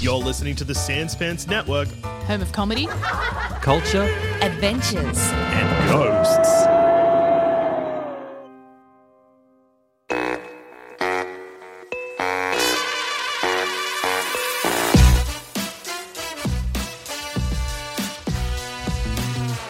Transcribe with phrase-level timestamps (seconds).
[0.00, 1.88] You're listening to the Sanspants Network
[2.26, 2.86] Home of comedy,
[3.62, 4.02] Culture,
[4.42, 5.18] adventures.
[5.18, 6.73] and ghosts.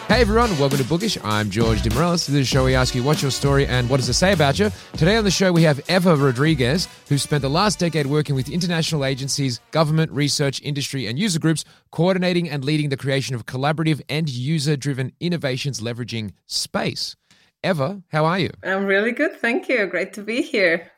[0.07, 1.17] Hey everyone, welcome to Bookish.
[1.23, 2.27] I'm George DeMorellis.
[2.27, 4.33] This is the show we ask you what's your story and what does it say
[4.33, 4.69] about you.
[4.93, 8.47] Today on the show we have Eva Rodriguez, who spent the last decade working with
[8.47, 13.99] international agencies, government, research, industry, and user groups, coordinating and leading the creation of collaborative
[14.07, 17.15] and user-driven innovations leveraging space.
[17.63, 18.51] Eva, how are you?
[18.63, 19.87] I'm really good, thank you.
[19.87, 20.91] Great to be here.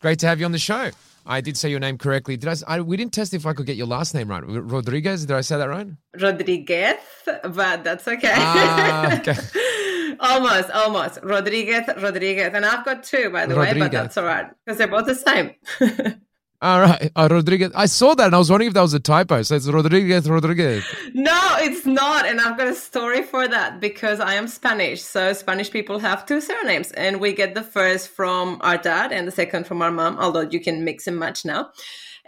[0.00, 0.92] Great to have you on the show.
[1.28, 2.38] I did say your name correctly.
[2.38, 2.80] Did I?
[2.80, 4.42] We didn't test if I could get your last name right.
[4.46, 5.26] Rodriguez.
[5.26, 5.86] Did I say that right?
[6.18, 8.32] Rodriguez, but that's okay.
[8.34, 9.36] Ah, okay.
[10.20, 11.18] almost, almost.
[11.22, 12.50] Rodriguez, Rodriguez.
[12.54, 15.14] And I've got two, by the way, but that's all right because they're both the
[15.14, 15.54] same.
[16.60, 17.70] All right, uh, Rodriguez.
[17.76, 19.42] I saw that and I was wondering if that was a typo.
[19.42, 20.84] So it's Rodriguez, Rodriguez.
[21.14, 22.26] no, it's not.
[22.26, 25.00] And I've got a story for that because I am Spanish.
[25.00, 29.28] So Spanish people have two surnames, and we get the first from our dad and
[29.28, 31.70] the second from our mom, although you can mix and match now.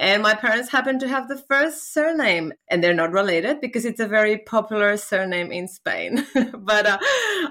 [0.01, 4.01] And my parents happen to have the first surname, and they're not related because it's
[4.01, 6.27] a very popular surname in Spain.
[6.55, 6.97] but uh,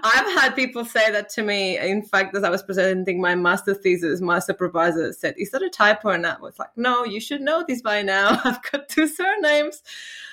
[0.04, 1.78] I've had people say that to me.
[1.78, 5.70] In fact, as I was presenting my master thesis, my supervisor said, Is that a
[5.70, 6.10] typo?
[6.10, 8.42] And I was like, No, you should know this by now.
[8.44, 9.84] I've got two surnames.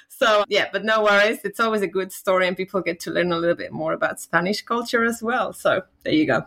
[0.09, 1.41] So, yeah, but no worries.
[1.45, 4.21] It's always a good story, and people get to learn a little bit more about
[4.21, 5.53] Spanish culture as well.
[5.53, 6.47] So, there you go.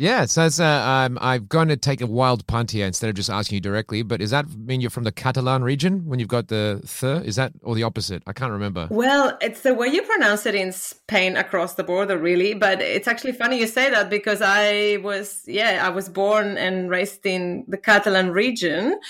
[0.00, 3.16] Yeah, so it's, uh, um, I'm going to take a wild punt here instead of
[3.16, 4.02] just asking you directly.
[4.02, 7.26] But does that mean you're from the Catalan region when you've got the th?
[7.26, 8.22] Is that or the opposite?
[8.24, 8.86] I can't remember.
[8.92, 12.54] Well, it's the way you pronounce it in Spain across the border, really.
[12.54, 16.88] But it's actually funny you say that because I was, yeah, I was born and
[16.88, 19.00] raised in the Catalan region.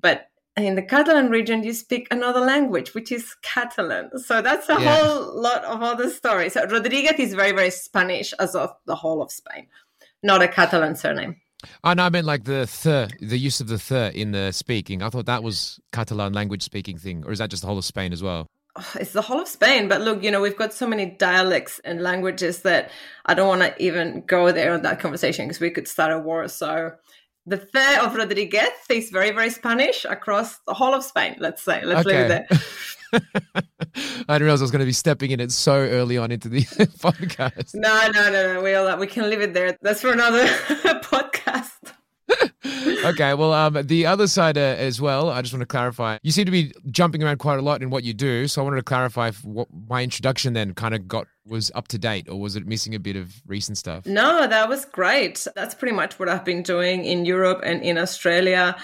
[0.00, 4.10] But in the Catalan region, you speak another language, which is Catalan.
[4.18, 4.96] So that's a Yeah.
[4.96, 6.54] whole lot of other stories.
[6.54, 9.66] So Rodriguez is very, very Spanish, as of the whole of Spain,
[10.26, 11.36] not a Catalan surname.
[11.82, 15.02] Oh no, I meant like the th, the use of the th in the speaking.
[15.02, 17.84] I thought that was Catalan language speaking thing, or is that just the whole of
[17.84, 18.46] Spain as well?
[18.78, 19.88] Oh, it's the whole of Spain.
[19.88, 22.90] But look, you know, we've got so many dialects and languages that
[23.24, 26.18] I don't want to even go there on that conversation because we could start a
[26.18, 26.46] war.
[26.48, 26.92] So
[27.46, 31.84] the the of Rodriguez is very, very Spanish across the whole of Spain, let's say.
[31.84, 32.46] Let's leave it there.
[34.28, 36.48] I didn't realize I was going to be stepping in it so early on into
[36.48, 36.60] the
[36.98, 37.74] podcast.
[37.74, 38.62] No, no, no, no.
[38.62, 39.78] We all we can leave it there.
[39.80, 41.92] That's for another podcast.
[43.04, 46.18] Okay, well, um, the other side uh, as well, I just want to clarify.
[46.22, 48.64] You seem to be jumping around quite a lot in what you do, so I
[48.64, 52.28] wanted to clarify if what my introduction then kind of got was up to date,
[52.28, 54.06] or was it missing a bit of recent stuff?
[54.06, 55.46] No, that was great.
[55.54, 58.76] That's pretty much what I've been doing in Europe and in Australia.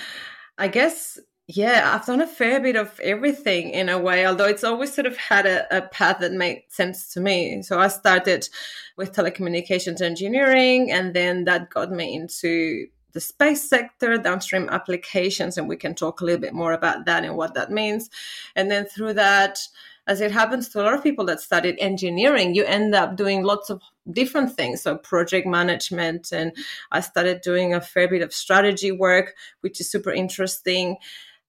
[0.59, 1.19] I guess,
[1.49, 5.07] yeah, I've done a fair bit of everything in a way, although it's always sort
[5.07, 7.63] of had a, a path that made sense to me.
[7.63, 8.49] So I started
[8.97, 15.69] with telecommunications engineering, and then that got me into the space sector, downstream applications, and
[15.69, 18.11] we can talk a little bit more about that and what that means.
[18.57, 19.59] And then through that,
[20.07, 23.45] as it happens to a lot of people that studied engineering, you end up doing
[23.45, 23.81] lots of
[24.11, 24.83] different things.
[24.83, 26.53] So, project management, and
[26.91, 30.97] I started doing a fair bit of strategy work, which is super interesting.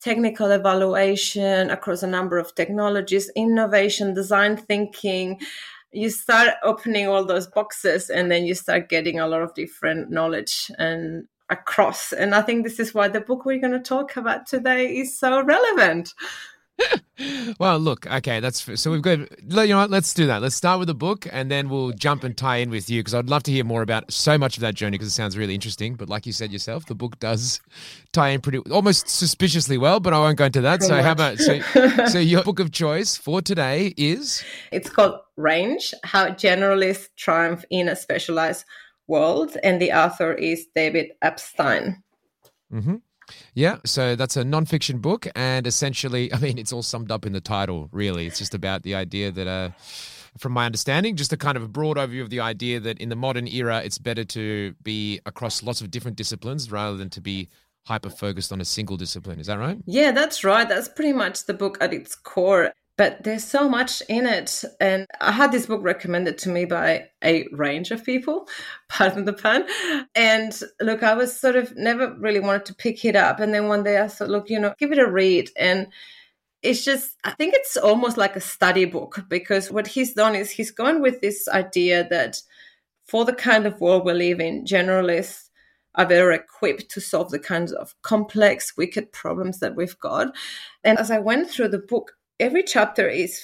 [0.02, 5.40] Technical evaluation across a number of technologies, innovation, design thinking.
[5.92, 10.12] You start opening all those boxes, and then you start getting a lot of different
[10.12, 12.12] knowledge and across.
[12.12, 15.18] And I think this is why the book we're going to talk about today is
[15.18, 16.14] so relevant.
[17.60, 19.20] well, look, okay, that's so we've got.
[19.20, 19.92] You know what?
[19.92, 20.42] Let's do that.
[20.42, 23.14] Let's start with the book, and then we'll jump and tie in with you because
[23.14, 25.54] I'd love to hear more about so much of that journey because it sounds really
[25.54, 25.96] interesting.
[25.96, 27.62] But like you said yourself, the book does
[28.12, 30.00] tie in pretty almost suspiciously well.
[30.00, 30.84] But I won't go into that.
[30.84, 31.60] so how about so?
[32.08, 34.44] so your book of choice for today is?
[34.72, 38.66] It's called Range: How Generalists Triumph in a Specialized
[39.08, 42.04] World, and the author is David Epstein.
[42.72, 42.96] Mm-hmm.
[43.54, 47.34] Yeah, so that's a nonfiction book, and essentially, I mean, it's all summed up in
[47.34, 47.90] the title.
[47.92, 49.70] Really, it's just about the idea that, uh,
[50.38, 53.10] from my understanding, just a kind of a broad overview of the idea that in
[53.10, 57.22] the modern era, it's better to be across lots of different disciplines rather than to
[57.22, 57.50] be
[57.86, 59.40] hyper focused on a single discipline.
[59.40, 59.78] Is that right?
[59.86, 60.68] Yeah, that's right.
[60.68, 64.64] That's pretty much the book at its core but there's so much in it.
[64.80, 68.48] And I had this book recommended to me by a range of people,
[68.90, 69.66] pardon the pun.
[70.16, 73.40] And look, I was sort of never really wanted to pick it up.
[73.40, 75.50] And then one day I thought, look, you know, give it a read.
[75.58, 75.88] And
[76.62, 80.52] it's just, I think it's almost like a study book because what he's done is
[80.52, 82.42] he's gone with this idea that
[83.06, 85.50] for the kind of world we live in, generalists
[85.96, 90.34] are better equipped to solve the kinds of complex, wicked problems that we've got.
[90.84, 92.14] And as I went through the book,
[92.44, 93.42] every chapter is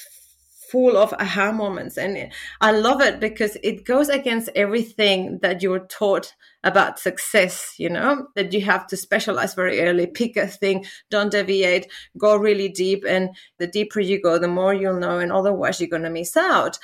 [0.71, 2.31] full of aha moments and
[2.61, 6.31] i love it because it goes against everything that you're taught
[6.63, 11.31] about success you know that you have to specialize very early pick a thing don't
[11.31, 11.87] deviate
[12.19, 15.89] go really deep and the deeper you go the more you'll know and otherwise you're
[15.89, 16.77] going to miss out.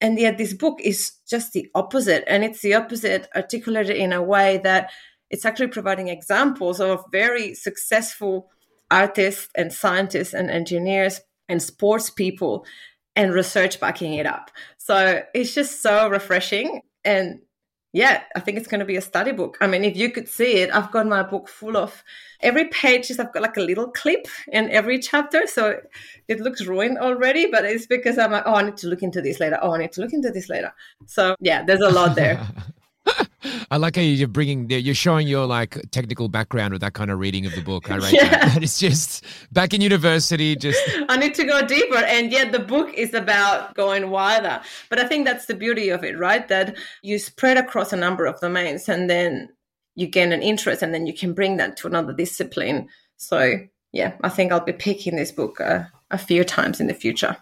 [0.00, 4.22] And yet this book is just the opposite and it's the opposite articulated in a
[4.22, 4.90] way that
[5.30, 8.50] it's actually providing examples of very successful
[8.90, 12.66] artists and scientists and engineers and sports people
[13.16, 14.50] and research backing it up.
[14.78, 16.82] So it's just so refreshing.
[17.04, 17.40] And
[17.92, 19.56] yeah, I think it's going to be a study book.
[19.60, 22.02] I mean, if you could see it, I've got my book full of
[22.40, 25.46] every page is I've got like a little clip in every chapter.
[25.46, 25.80] So
[26.26, 29.22] it looks ruined already, but it's because I'm like, oh, I need to look into
[29.22, 29.60] this later.
[29.62, 30.74] Oh, I need to look into this later.
[31.06, 32.44] So yeah, there's a lot there.
[33.74, 37.18] I like how you're bringing, you're showing your like technical background with that kind of
[37.18, 37.90] reading of the book.
[37.90, 38.28] I rate Yeah.
[38.28, 38.62] that.
[38.62, 41.96] It's just back in university, just I need to go deeper.
[41.96, 44.60] And yet the book is about going wider.
[44.90, 46.46] But I think that's the beauty of it, right?
[46.46, 49.48] That you spread across a number of domains and then
[49.96, 52.88] you gain an interest and then you can bring that to another discipline.
[53.16, 53.54] So,
[53.90, 55.82] yeah, I think I'll be picking this book uh,
[56.12, 57.36] a few times in the future.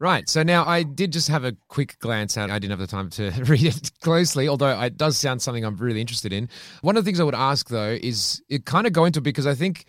[0.00, 0.28] Right.
[0.28, 2.50] So now I did just have a quick glance at.
[2.50, 5.76] I didn't have the time to read it closely, although it does sound something I'm
[5.76, 6.48] really interested in.
[6.82, 9.24] One of the things I would ask though is it kind of go into it
[9.24, 9.86] because I think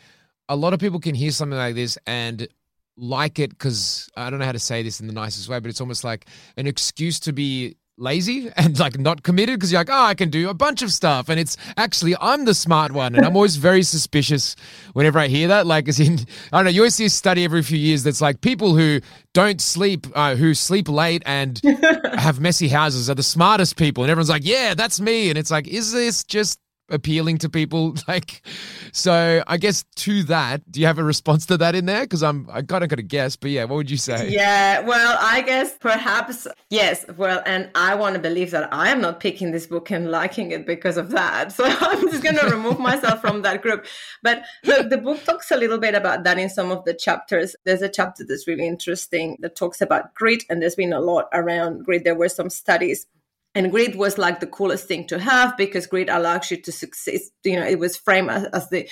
[0.48, 2.48] a lot of people can hear something like this and
[2.98, 5.70] like it because I don't know how to say this in the nicest way, but
[5.70, 6.26] it's almost like
[6.58, 10.30] an excuse to be lazy and like not committed because you're like, oh, I can
[10.30, 11.30] do a bunch of stuff.
[11.30, 13.16] And it's actually, I'm the smart one.
[13.16, 14.56] And I'm always very suspicious
[14.94, 15.68] whenever I hear that.
[15.68, 16.20] Like, as in,
[16.52, 19.02] I don't know, you always see a study every few years that's like people who
[19.34, 21.62] don't sleep, uh, who sleep late and
[22.16, 24.04] have messy houses are the smartest people.
[24.04, 25.30] And everyone's like, yeah, that's me.
[25.30, 26.60] And it's like, is this just
[26.90, 28.42] appealing to people like
[28.92, 32.24] so i guess to that do you have a response to that in there because
[32.24, 35.18] i'm i kind of got to guess but yeah what would you say Yeah, well,
[35.20, 37.06] I guess perhaps, yes.
[37.18, 40.52] Well, and I want to believe that I am not picking this book and liking
[40.52, 41.52] it because of that.
[41.60, 43.86] So I'm just going to remove myself from that group.
[44.24, 47.56] But look, the book talks a little bit about that in some of the chapters.
[47.66, 51.28] There's a chapter that's really interesting that talks about grit, and there's been a lot
[51.34, 52.04] around grit.
[52.06, 53.06] There were some studies
[53.56, 57.22] and grit was like the coolest thing to have because grit allows you to succeed
[57.44, 58.88] you know it was framed as, as the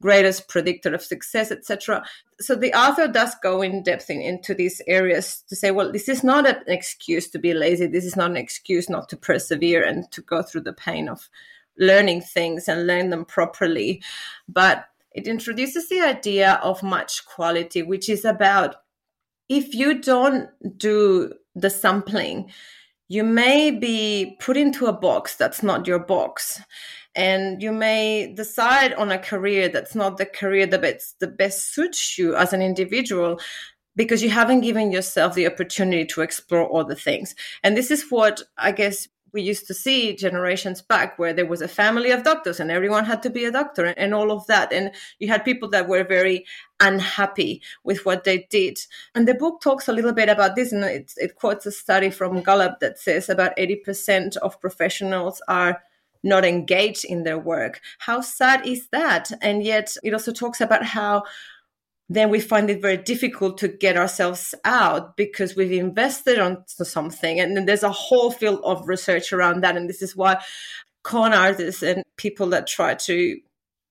[0.00, 2.04] greatest predictor of success etc
[2.40, 6.08] so the author does go in depth in, into these areas to say well this
[6.08, 7.86] is not an excuse to be lazy.
[7.86, 11.28] This is not an excuse not to persevere and to go through the pain of
[11.78, 14.02] learning things and learn them properly.
[14.48, 18.76] But it introduces the idea of match quality which is about
[19.48, 22.50] if you don't do the sampling
[23.08, 26.60] you may be put into a box that's not your box
[27.14, 31.74] and you may decide on a career that's not the career that best, the best
[31.74, 33.40] suits you as an individual
[33.96, 37.34] because you haven't given yourself the opportunity to explore other things.
[37.64, 41.62] And this is what i guess we used to see generations back where there was
[41.62, 44.46] a family of doctors and everyone had to be a doctor and, and, all of
[44.46, 44.72] that.
[44.72, 46.44] And you had people that were very
[46.80, 48.78] unhappy with what they did.
[49.14, 52.10] And the book talks a little bit about this and it, it quotes a study
[52.10, 55.82] from Gallup that says about 80% of professionals are
[56.22, 57.80] not engaged in their work.
[57.98, 59.30] How sad is that?
[59.40, 61.24] And yet it also talks about how
[62.08, 67.38] then we find it very difficult to get ourselves out because we've invested on something.
[67.38, 69.76] And then there's a whole field of research around that.
[69.76, 70.42] And this is why
[71.02, 73.38] con artists and people that try to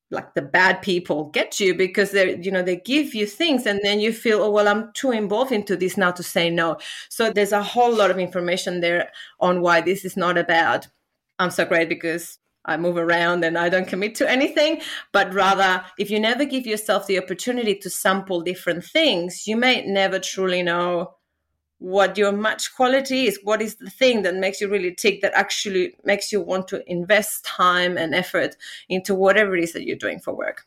[0.09, 3.79] like the bad people get you because they you know they give you things and
[3.83, 6.77] then you feel oh well i'm too involved into this now to say no
[7.09, 10.87] so there's a whole lot of information there on why this is not about
[11.39, 14.81] i'm so great because I move around and I don't commit to anything,
[15.11, 19.85] but rather, if you never give yourself the opportunity to sample different things, you may
[19.85, 21.15] never truly know
[21.79, 25.31] what your match quality is what is the thing that makes you really tick that
[25.35, 28.57] actually makes you want to invest time and effort
[28.89, 30.65] into whatever it is that you're doing for work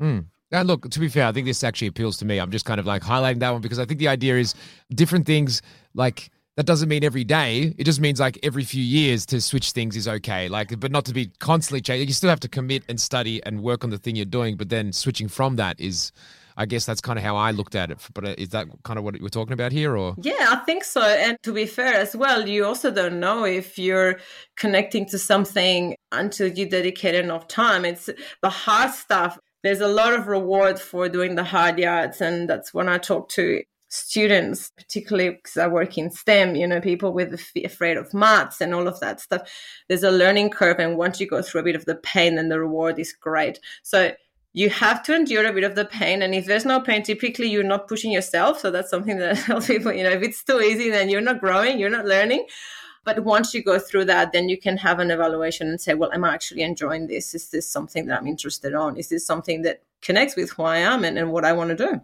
[0.00, 0.24] mm.
[0.52, 2.38] And look, to be fair, I think this actually appeals to me.
[2.38, 4.54] I'm just kind of like highlighting that one because I think the idea is
[4.92, 5.62] different things
[5.94, 7.74] like that doesn't mean every day.
[7.78, 10.48] It just means like every few years to switch things is okay.
[10.48, 12.08] Like, but not to be constantly changing.
[12.08, 14.68] You still have to commit and study and work on the thing you're doing, but
[14.68, 16.12] then switching from that is
[16.56, 17.98] I guess that's kind of how I looked at it.
[18.12, 20.14] But uh, is that kind of what we're talking about here, or?
[20.20, 21.00] Yeah, I think so.
[21.00, 24.18] And to be fair as well, you also don't know if you're
[24.56, 27.86] connecting to something until you dedicate enough time.
[27.86, 28.10] It's
[28.42, 29.38] the hard stuff.
[29.62, 33.30] There's a lot of reward for doing the hard yards, and that's when I talk
[33.30, 38.60] to students, particularly because I work in STEM, you know, people with afraid of maths
[38.60, 39.42] and all of that stuff.
[39.88, 42.48] There's a learning curve, and once you go through a bit of the pain, then
[42.48, 43.58] the reward is great.
[43.82, 44.12] So
[44.52, 46.22] you have to endure a bit of the pain.
[46.22, 48.60] And if there's no pain, typically you're not pushing yourself.
[48.60, 51.40] So that's something that tell people, you know, if it's too easy, then you're not
[51.40, 52.46] growing, you're not learning.
[53.04, 56.12] But once you go through that, then you can have an evaluation and say, well,
[56.12, 57.34] am I actually enjoying this?
[57.34, 58.96] Is this something that I'm interested on?
[58.96, 61.76] Is this something that connects with who I am and, and what I want to
[61.76, 62.00] do?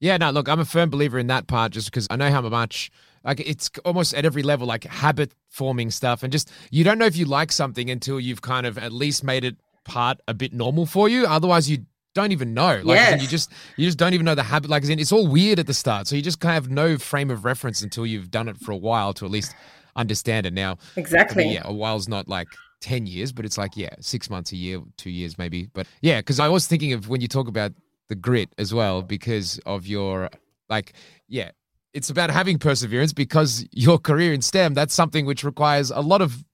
[0.00, 2.42] Yeah, no, look, I'm a firm believer in that part just because I know how
[2.42, 2.90] much
[3.24, 7.06] like it's almost at every level like habit forming stuff and just you don't know
[7.06, 10.52] if you like something until you've kind of at least made it part a bit
[10.52, 11.26] normal for you.
[11.26, 11.78] Otherwise, you
[12.14, 12.80] don't even know.
[12.84, 13.22] Like yes.
[13.22, 14.70] you just you just don't even know the habit.
[14.70, 17.30] Like it's all weird at the start, so you just kind of have no frame
[17.30, 19.54] of reference until you've done it for a while to at least
[19.96, 20.52] understand it.
[20.52, 21.48] Now, exactly.
[21.52, 22.48] yeah, a while's not like
[22.80, 25.68] 10 years, but it's like, yeah, six months, a year, two years maybe.
[25.72, 27.72] But yeah, because I was thinking of when you talk about
[28.08, 30.30] the grit as well, because of your,
[30.68, 30.92] like,
[31.28, 31.50] yeah,
[31.92, 36.20] it's about having perseverance because your career in STEM, that's something which requires a lot
[36.20, 36.44] of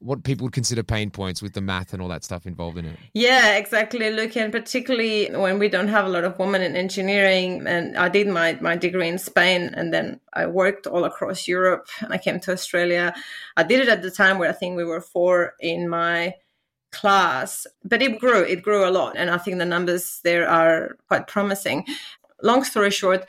[0.00, 2.84] what people would consider pain points with the math and all that stuff involved in
[2.84, 2.96] it.
[3.14, 4.10] Yeah, exactly.
[4.10, 8.08] Look, and particularly when we don't have a lot of women in engineering, and I
[8.08, 12.18] did my, my degree in Spain, and then I worked all across Europe, and I
[12.18, 13.12] came to Australia.
[13.56, 16.34] I did it at the time where I think we were four in my
[16.98, 20.96] class, but it grew, it grew a lot, and I think the numbers there are
[21.06, 21.84] quite promising.
[22.42, 23.26] Long story short,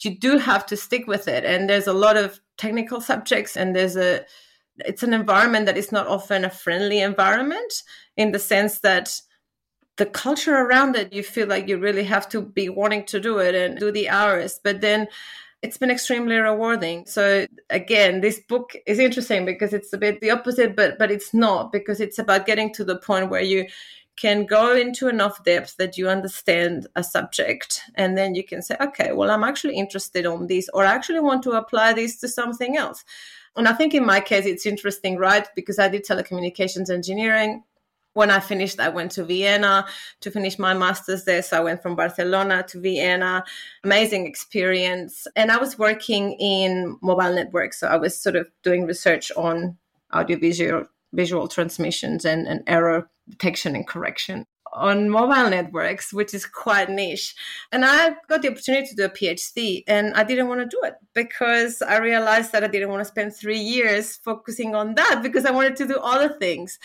[0.00, 3.74] you do have to stick with it, and there's a lot of technical subjects, and
[3.74, 4.24] there's a
[4.78, 7.82] it's an environment that is not often a friendly environment
[8.16, 9.20] in the sense that
[9.96, 13.38] the culture around it you feel like you really have to be wanting to do
[13.38, 15.06] it and do the hours but then
[15.64, 20.30] it's been extremely rewarding so again this book is interesting because it's a bit the
[20.30, 23.66] opposite but but it's not because it's about getting to the point where you
[24.16, 28.76] can go into enough depth that you understand a subject and then you can say
[28.80, 32.28] okay well i'm actually interested on this or i actually want to apply this to
[32.28, 33.02] something else
[33.56, 35.46] and I think in my case, it's interesting, right?
[35.54, 37.62] Because I did telecommunications engineering.
[38.14, 39.86] When I finished, I went to Vienna
[40.20, 41.42] to finish my master's there.
[41.42, 43.44] So I went from Barcelona to Vienna.
[43.82, 45.26] Amazing experience.
[45.36, 47.80] And I was working in mobile networks.
[47.80, 49.76] So I was sort of doing research on
[50.12, 56.90] audiovisual visual transmissions and, and error detection and correction on mobile networks, which is quite
[56.90, 57.34] niche.
[57.72, 60.80] And I got the opportunity to do a PhD, and I didn't want to do
[60.84, 65.20] it because I realized that I didn't want to spend three years focusing on that
[65.22, 66.78] because I wanted to do other things.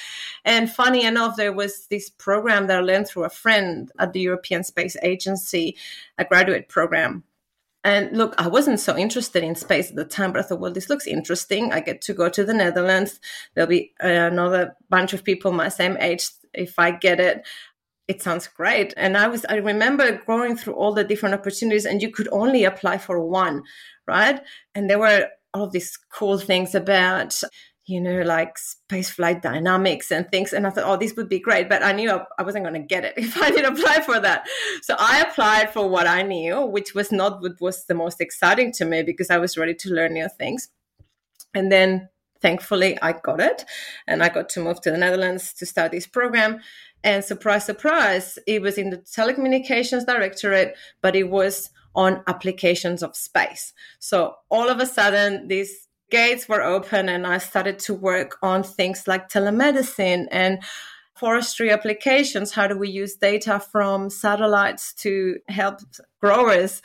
[0.46, 4.22] And funny enough, there was this program that I learned through a friend at the
[4.22, 5.76] European Space Agency,
[6.18, 7.24] a graduate program.
[7.84, 10.72] And look, I wasn't so interested in space at the time, but I thought, well,
[10.72, 11.72] this looks interesting.
[11.72, 13.22] I get to go to the Netherlands.
[13.56, 17.46] There'll be another bunch of people my same age if I get it
[18.10, 18.94] it sounds great.
[18.98, 22.66] And i was i remember going through all the different opportunities and you could only
[22.66, 23.64] apply for one
[24.10, 24.42] right?
[24.74, 27.42] And there were all these cool things about
[27.86, 30.54] you know like space flight dynamics and things.
[30.54, 32.88] And i thought oh this would be great but i knew i wasn't going to
[32.88, 34.48] get it if i didn't apply for that.
[34.82, 38.72] So i applied for what i knew which was not what was the most exciting
[38.74, 40.70] to me because i was ready to learn new things.
[41.54, 42.10] And then
[42.42, 43.66] thankfully i got it
[44.08, 46.62] and i got to move to the netherlands to start this program
[47.04, 53.16] and surprise, surprise, it was in the telecommunications directorate, but it was on applications of
[53.16, 53.74] space.
[54.00, 58.64] So all of a sudden, these gates were open, and I started to work on
[58.64, 60.60] things like telemedicine and
[61.20, 62.54] forestry applications.
[62.54, 65.82] How do we use data from satellites to help
[66.22, 66.82] growers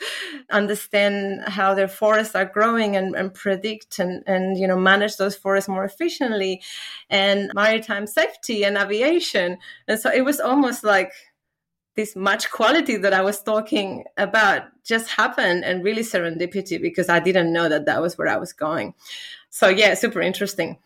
[0.51, 5.35] understand how their forests are growing and, and predict and, and you know manage those
[5.35, 6.61] forests more efficiently
[7.09, 9.57] and maritime safety and aviation.
[9.87, 11.11] And so it was almost like
[11.95, 17.19] this match quality that I was talking about just happened and really serendipity because I
[17.19, 18.93] didn't know that that was where I was going.
[19.49, 20.77] So yeah, super interesting.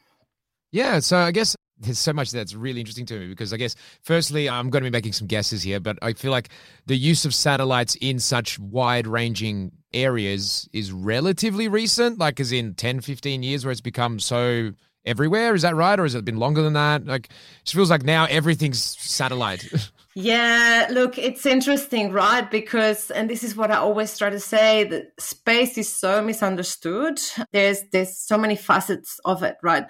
[0.71, 3.75] Yeah, so I guess there's so much that's really interesting to me because I guess,
[4.01, 6.50] firstly, I'm going to be making some guesses here, but I feel like
[6.86, 12.74] the use of satellites in such wide ranging areas is relatively recent, like as in
[12.75, 14.74] 10, 15 years where it's become so
[15.05, 15.55] everywhere.
[15.55, 16.00] Is that right?
[16.00, 17.05] Or has it been longer than that?
[17.05, 17.29] Like,
[17.65, 19.67] it feels like now everything's satellite.
[20.15, 22.50] Yeah, look, it's interesting, right?
[22.50, 27.21] Because, and this is what I always try to say, that space is so misunderstood.
[27.53, 29.86] There's there's so many facets of it, right?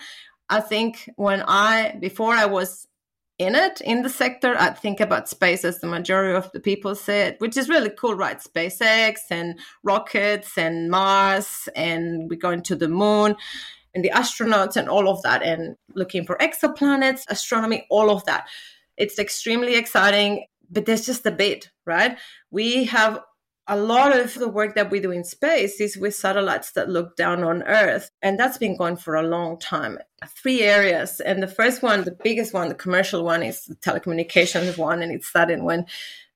[0.49, 2.87] I think when I before I was
[3.37, 6.93] in it in the sector, I'd think about space as the majority of the people
[6.93, 8.39] said, which is really cool, right?
[8.39, 13.35] SpaceX and rockets and Mars, and we're going to the moon
[13.95, 18.47] and the astronauts and all of that, and looking for exoplanets, astronomy, all of that.
[18.97, 22.17] It's extremely exciting, but there's just a bit, right?
[22.51, 23.21] We have
[23.69, 27.15] a lot of the work that we do in space is with satellites that look
[27.15, 28.09] down on Earth.
[28.21, 29.99] And that's been going for a long time.
[30.27, 31.19] Three areas.
[31.19, 35.03] And the first one, the biggest one, the commercial one, is the telecommunications one.
[35.03, 35.85] And it started when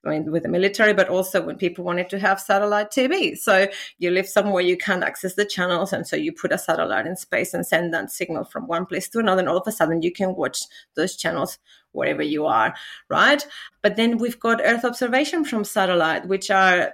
[0.05, 3.37] I mean, with the military, but also when people wanted to have satellite TV.
[3.37, 3.67] So
[3.99, 7.15] you live somewhere you can't access the channels, and so you put a satellite in
[7.15, 10.01] space and send that signal from one place to another, and all of a sudden
[10.01, 10.59] you can watch
[10.95, 11.57] those channels
[11.93, 12.75] wherever you are,
[13.09, 13.47] right?
[13.81, 16.93] But then we've got Earth observation from satellite, which are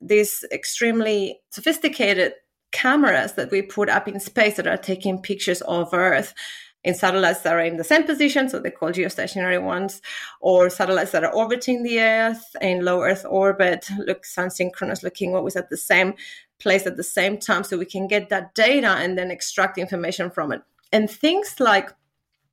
[0.00, 2.32] these extremely sophisticated
[2.72, 6.34] cameras that we put up in space that are taking pictures of Earth
[6.82, 10.00] in satellites that are in the same position, so they're called geostationary ones,
[10.40, 15.34] or satellites that are orbiting the Earth in low Earth orbit, look sun synchronous, looking
[15.34, 16.14] always at the same
[16.58, 20.30] place at the same time, so we can get that data and then extract information
[20.30, 20.62] from it.
[20.92, 21.90] And things like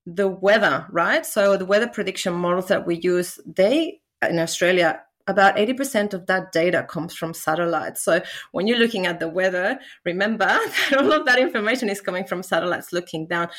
[0.06, 1.26] the weather, right?
[1.26, 6.52] So the weather prediction models that we use, they in Australia about 80% of that
[6.52, 8.02] data comes from satellites.
[8.02, 10.46] So when you're looking at the weather, remember
[10.90, 13.50] that all of that information is coming from satellites looking down.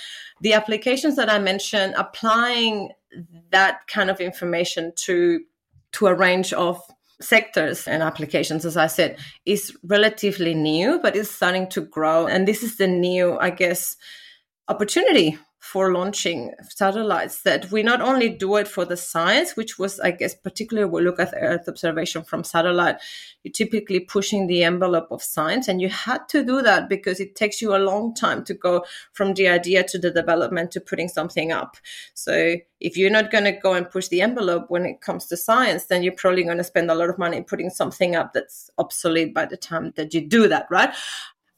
[0.40, 2.90] The applications that I mentioned, applying
[3.50, 5.40] that kind of information to
[5.90, 6.82] to a range of
[7.20, 12.26] sectors and applications, as I said, is relatively new, but it's starting to grow.
[12.26, 13.96] And this is the new, I guess,
[14.68, 19.98] opportunity for launching satellites that we not only do it for the science, which was,
[19.98, 22.96] I guess, particularly we look at Earth observation from satellite,
[23.42, 25.66] you're typically pushing the envelope of science.
[25.66, 28.84] And you had to do that because it takes you a long time to go
[29.12, 31.76] from the idea to the development to putting something up.
[32.14, 35.36] So if you're not going to go and push the envelope when it comes to
[35.36, 38.70] science, then you're probably going to spend a lot of money putting something up that's
[38.78, 40.94] obsolete by the time that you do that, right?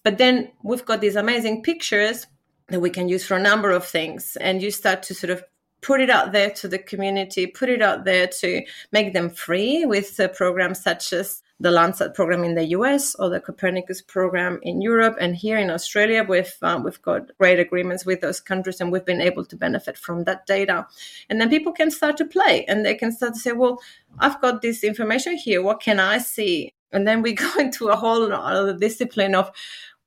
[0.02, 2.26] But then we've got these amazing pictures
[2.70, 4.36] that we can use for a number of things.
[4.40, 5.44] And you start to sort of
[5.82, 9.84] put it out there to the community, put it out there to make them free
[9.84, 14.58] with uh, programs such as the Landsat program in the US or the Copernicus program
[14.62, 15.16] in Europe.
[15.20, 19.04] And here in Australia, we've, um, we've got great agreements with those countries and we've
[19.04, 20.86] been able to benefit from that data.
[21.28, 23.78] And then people can start to play and they can start to say, well,
[24.18, 25.62] I've got this information here.
[25.62, 26.72] What can I see?
[26.92, 29.50] And then we go into a whole other discipline of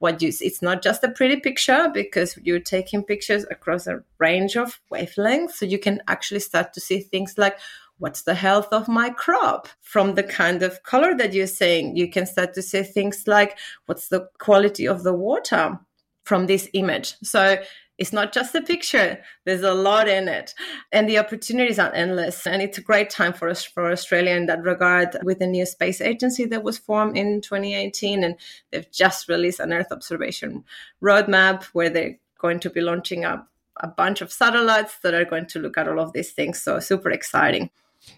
[0.03, 0.47] what you see.
[0.47, 5.53] It's not just a pretty picture because you're taking pictures across a range of wavelengths.
[5.53, 7.57] So you can actually start to see things like
[7.99, 11.95] what's the health of my crop from the kind of color that you're saying.
[11.95, 15.79] You can start to see things like what's the quality of the water
[16.25, 17.15] from this image.
[17.23, 17.55] So
[17.97, 20.53] it's not just a picture there's a lot in it
[20.91, 24.45] and the opportunities are endless and it's a great time for us for australia in
[24.45, 28.35] that regard with the new space agency that was formed in 2018 and
[28.71, 30.63] they've just released an earth observation
[31.01, 35.45] roadmap where they're going to be launching up a bunch of satellites that are going
[35.45, 37.69] to look at all of these things so super exciting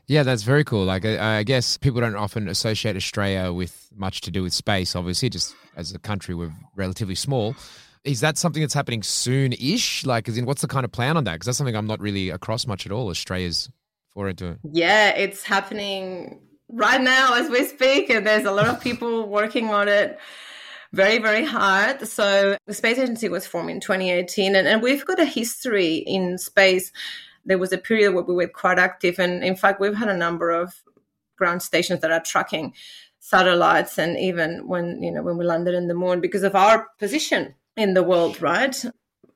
[0.08, 0.84] yeah, that's very cool.
[0.84, 4.96] Like, I, I, guess people don't often associate Australia with much to do with space.
[4.96, 7.56] Obviously, just as a country, we're relatively small.
[8.06, 10.06] Is that something that's happening soon-ish?
[10.06, 11.34] Like, as in, what's the kind of plan on that?
[11.34, 13.10] Because that's something I'm not really across much at all.
[13.10, 13.70] Australia's
[14.16, 14.42] for it.
[14.72, 16.40] Yeah, it's happening
[16.70, 20.18] right now as we speak, and there's a lot of people working on it
[20.94, 22.08] very, very hard.
[22.08, 26.38] So the space agency was formed in 2018, and, and we've got a history in
[26.38, 26.92] space.
[27.44, 30.18] There was a period where we were quite active, and in fact, we've had a
[30.18, 30.82] number of
[31.38, 32.74] ground stations that are tracking
[33.20, 36.88] satellites, and even when you know when we landed in the moon, because of our
[36.98, 38.76] position in the world, right?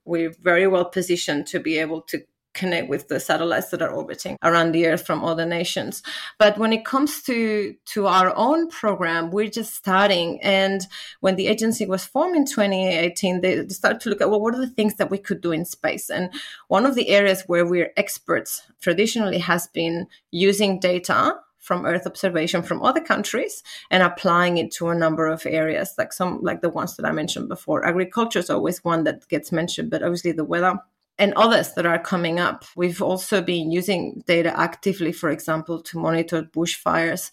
[0.05, 2.21] We're very well positioned to be able to
[2.53, 6.01] connect with the satellites that are orbiting around the earth from other nations.
[6.37, 10.41] But when it comes to to our own program we're just starting.
[10.41, 10.85] And
[11.19, 14.65] when the agency was formed in 2018 they started to look at well what are
[14.65, 16.09] the things that we could do in space?
[16.09, 16.33] And
[16.67, 22.63] one of the areas where we're experts traditionally has been using data from earth observation
[22.63, 26.69] from other countries and applying it to a number of areas like some like the
[26.69, 30.43] ones that i mentioned before agriculture is always one that gets mentioned but obviously the
[30.43, 30.79] weather
[31.19, 32.63] and others that are coming up.
[32.75, 37.29] We've also been using data actively, for example, to monitor bushfires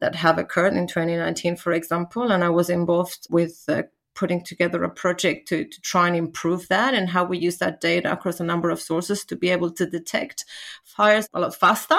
[0.00, 2.32] that have occurred in 2019, for example.
[2.32, 3.84] And I was involved with uh,
[4.20, 7.80] putting together a project to, to try and improve that and how we use that
[7.80, 10.44] data across a number of sources to be able to detect
[10.84, 11.96] fires a lot faster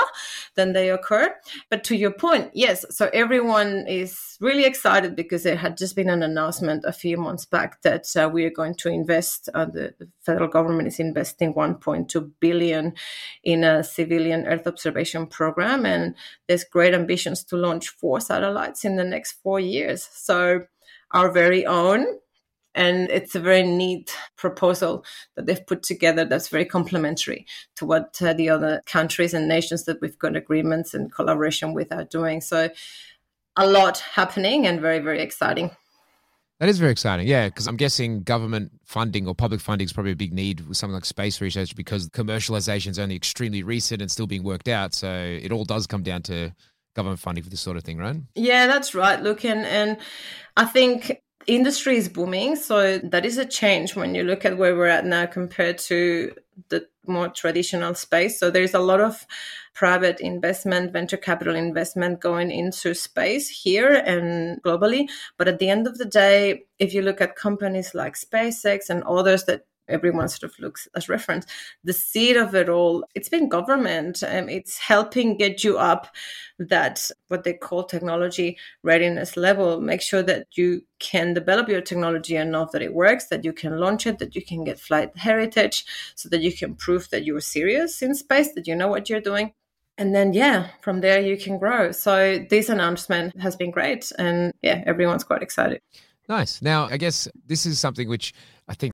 [0.54, 1.34] than they occur.
[1.72, 6.10] But to your point, yes, so everyone is really excited because there had just been
[6.10, 9.96] an announcement a few months back that uh, we are going to invest, uh, the,
[9.98, 12.94] the federal government is investing 1.2 billion
[13.44, 15.88] in a civilian Earth observation program.
[15.88, 16.14] And
[16.48, 20.08] there's great ambitions to launch four satellites in the next four years.
[20.14, 20.68] So
[21.14, 22.06] our very own.
[22.74, 25.04] And it's a very neat proposal
[25.36, 27.46] that they've put together that's very complementary
[27.76, 31.92] to what uh, the other countries and nations that we've got agreements and collaboration with
[31.92, 32.40] are doing.
[32.40, 32.70] So,
[33.58, 35.72] a lot happening and very, very exciting.
[36.62, 40.12] That is very exciting, yeah, because I'm guessing government funding or public funding is probably
[40.12, 44.12] a big need with something like space research because commercialization is only extremely recent and
[44.12, 44.94] still being worked out.
[44.94, 46.54] So it all does come down to
[46.96, 48.18] government funding for this sort of thing, right?
[48.36, 49.22] Yeah, that's right.
[49.22, 49.98] Look, and, and
[50.58, 52.56] I think industry is booming.
[52.56, 56.34] So that is a change when you look at where we're at now compared to
[56.70, 58.40] the more traditional space.
[58.40, 59.26] So there's a lot of
[59.74, 65.10] private investment, venture capital investment going into space here and globally.
[65.38, 69.04] But at the end of the day, if you look at companies like SpaceX and
[69.04, 71.46] others that everyone sort of looks as reference.
[71.84, 74.24] The seed of it all, it's been government.
[74.24, 76.08] Um, it's helping get you up
[76.60, 79.82] that what they call technology readiness level.
[79.82, 83.78] Make sure that you can develop your technology enough that it works, that you can
[83.80, 87.42] launch it, that you can get flight heritage, so that you can prove that you're
[87.42, 89.54] serious in space, that you know what you're doing.
[89.98, 91.92] And then, yeah, from there you can grow.
[91.92, 94.12] So this announcement has been great.
[94.18, 95.82] And yeah, everyone's quite excited.
[96.28, 96.62] Nice.
[96.62, 98.34] Now, I guess this is something which
[98.68, 98.94] I think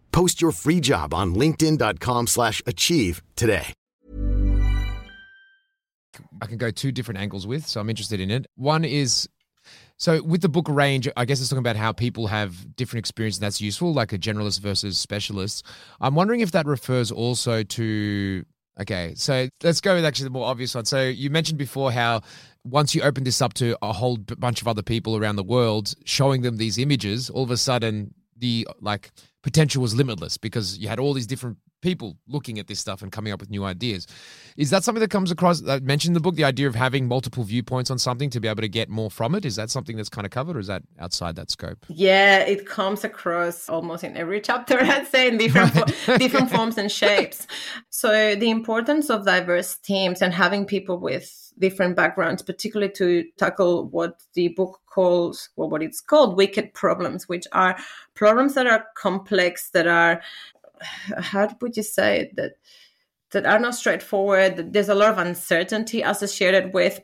[0.11, 3.73] Post your free job on linkedin.com slash achieve today.
[6.41, 8.45] I can go two different angles with, so I'm interested in it.
[8.55, 9.27] One is
[9.97, 13.37] so with the book range, I guess it's talking about how people have different experience
[13.37, 15.63] and that's useful, like a generalist versus specialist.
[15.99, 18.43] I'm wondering if that refers also to
[18.79, 20.85] okay, so let's go with actually the more obvious one.
[20.85, 22.21] So you mentioned before how
[22.63, 25.93] once you open this up to a whole bunch of other people around the world,
[26.03, 30.87] showing them these images, all of a sudden the like potential was limitless because you
[30.87, 34.05] had all these different people looking at this stuff and coming up with new ideas.
[34.55, 37.07] Is that something that comes across that mentioned in the book, the idea of having
[37.07, 39.45] multiple viewpoints on something to be able to get more from it?
[39.45, 41.85] Is that something that's kind of covered or is that outside that scope?
[41.89, 46.77] Yeah, it comes across almost in every chapter, I'd say, in different fo- different forms
[46.77, 47.47] and shapes.
[47.89, 53.85] So the importance of diverse teams and having people with different backgrounds, particularly to tackle
[53.89, 57.77] what the book calls, or what it's called, wicked problems, which are
[58.13, 60.21] problems that are complex, that are
[61.17, 62.35] how would you say it?
[62.35, 62.53] That
[63.31, 64.73] that are not straightforward.
[64.73, 67.01] There's a lot of uncertainty associated with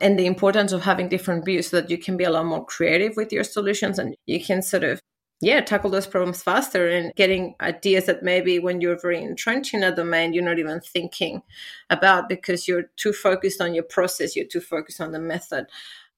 [0.00, 2.64] and the importance of having different views so that you can be a lot more
[2.64, 5.00] creative with your solutions and you can sort of
[5.40, 9.82] yeah tackle those problems faster and getting ideas that maybe when you're very entrenched in
[9.82, 11.42] a domain you're not even thinking
[11.90, 15.66] about because you're too focused on your process you're too focused on the method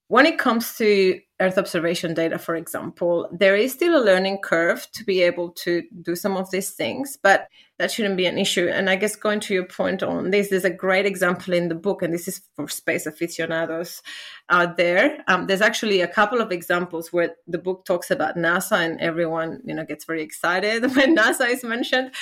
[0.09, 4.87] when it comes to Earth observation data, for example, there is still a learning curve
[4.93, 7.47] to be able to do some of these things, but
[7.79, 8.69] that shouldn't be an issue.
[8.69, 11.75] And I guess going to your point on this, there's a great example in the
[11.75, 14.03] book, and this is for space aficionados
[14.49, 15.23] out there.
[15.29, 19.61] Um, there's actually a couple of examples where the book talks about NASA, and everyone
[19.65, 22.13] you know gets very excited when NASA is mentioned.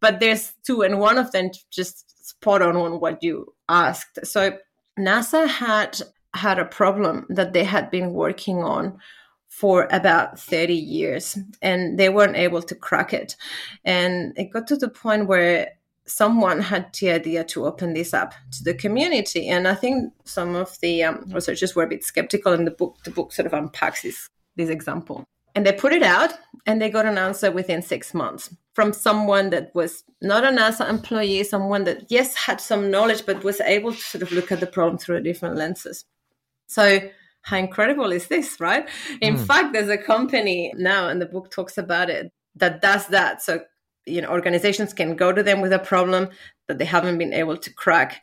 [0.00, 4.18] But there's two, and one of them just spot on on what you asked.
[4.24, 4.58] So
[4.98, 6.00] NASA had
[6.34, 8.98] had a problem that they had been working on
[9.48, 13.36] for about 30 years and they weren't able to crack it.
[13.84, 15.68] And it got to the point where
[16.06, 19.48] someone had the idea to open this up to the community.
[19.48, 22.96] And I think some of the um, researchers were a bit skeptical, and the book
[23.04, 25.24] the book sort of unpacks this this example.
[25.54, 26.34] And they put it out,
[26.66, 30.88] and they got an answer within six months from someone that was not a NASA
[30.88, 34.60] employee, someone that yes had some knowledge, but was able to sort of look at
[34.60, 36.04] the problem through different lenses.
[36.66, 37.00] So
[37.42, 38.88] how incredible is this, right?
[39.20, 39.46] In mm.
[39.46, 43.42] fact, there's a company now, and the book talks about it, that does that.
[43.42, 43.60] So,
[44.06, 46.30] you know, organizations can go to them with a problem
[46.68, 48.22] that they haven't been able to crack.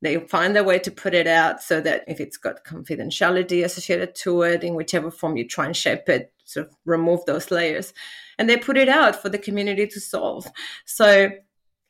[0.00, 4.14] They find a way to put it out so that if it's got confidentiality associated
[4.16, 7.92] to it, in whichever form you try and shape it, sort of remove those layers.
[8.38, 10.46] And they put it out for the community to solve.
[10.86, 11.30] So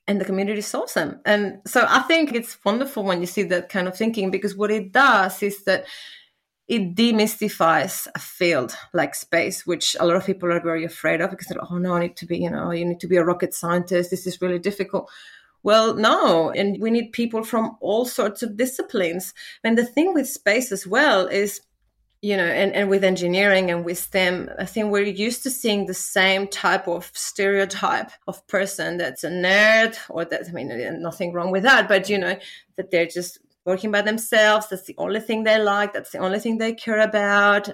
[0.07, 1.21] and the community solves them.
[1.25, 4.71] And so I think it's wonderful when you see that kind of thinking because what
[4.71, 5.87] it does is that
[6.69, 11.31] it demystifies a field like space, which a lot of people are very afraid of
[11.31, 13.25] because they're, oh no, I need to be, you know, you need to be a
[13.25, 14.11] rocket scientist.
[14.11, 15.11] This is really difficult.
[15.63, 19.33] Well, no, and we need people from all sorts of disciplines.
[19.63, 21.61] And the thing with space as well is
[22.23, 25.87] you know, and, and with engineering and with STEM, I think we're used to seeing
[25.87, 31.33] the same type of stereotype of person that's a nerd or that, I mean, nothing
[31.33, 32.39] wrong with that, but, you know,
[32.77, 34.69] that they're just working by themselves.
[34.69, 35.93] That's the only thing they like.
[35.93, 37.69] That's the only thing they care about.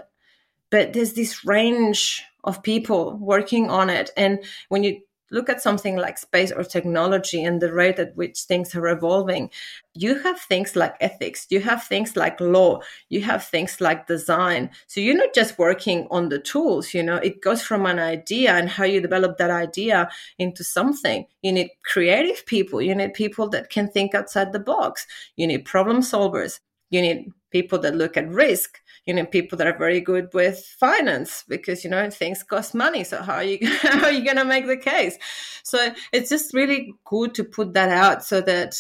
[0.71, 4.11] But there's this range of people working on it.
[4.17, 8.41] And when you look at something like space or technology and the rate at which
[8.41, 9.51] things are evolving,
[9.95, 14.71] you have things like ethics, you have things like law, you have things like design.
[14.87, 18.53] So you're not just working on the tools, you know, it goes from an idea
[18.53, 21.27] and how you develop that idea into something.
[21.43, 25.65] You need creative people, you need people that can think outside the box, you need
[25.65, 26.61] problem solvers,
[26.91, 30.59] you need people that look at risk you know people that are very good with
[30.79, 33.03] finance because you know things cost money.
[33.05, 35.17] So how are you how are you going to make the case?
[35.63, 38.77] So it's just really good to put that out so that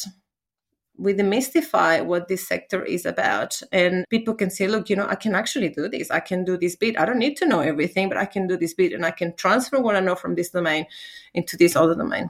[0.99, 3.63] we demystify what this sector is about.
[3.73, 6.11] And people can say look you know i can actually do this.
[6.11, 7.01] I can do this bit.
[7.01, 9.35] I don't need to know everything but i can do this bit and i can
[9.35, 10.85] transfer what i know from this domain
[11.33, 12.29] into this other domain.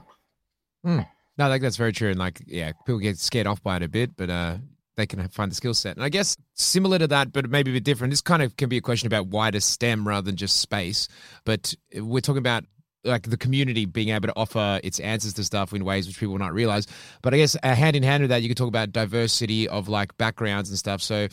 [0.85, 1.05] Mm.
[1.37, 2.11] no think that's very true.
[2.11, 4.57] And like yeah people get scared off by it a bit but uh
[4.99, 5.95] they can find the skill set.
[5.95, 8.11] And I guess similar to that, but maybe a bit different.
[8.11, 11.07] This kind of can be a question about wider STEM rather than just space.
[11.45, 12.65] But we're talking about
[13.05, 16.33] like the community being able to offer its answers to stuff in ways which people
[16.33, 16.85] will not realize.
[17.21, 19.87] But I guess uh, hand in hand with that, you could talk about diversity of
[19.87, 21.01] like backgrounds and stuff.
[21.01, 21.27] So